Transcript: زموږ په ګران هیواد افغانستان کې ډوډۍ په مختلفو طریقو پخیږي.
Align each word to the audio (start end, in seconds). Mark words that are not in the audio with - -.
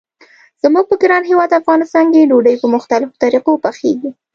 زموږ 0.63 0.85
په 0.89 0.95
ګران 1.03 1.23
هیواد 1.31 1.59
افغانستان 1.61 2.05
کې 2.13 2.29
ډوډۍ 2.29 2.55
په 2.59 2.67
مختلفو 2.75 3.19
طریقو 3.23 3.53
پخیږي. 3.65 4.11